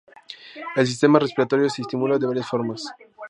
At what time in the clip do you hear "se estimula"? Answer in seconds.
1.69-2.17